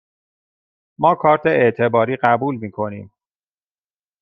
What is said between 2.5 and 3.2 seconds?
می کنیم.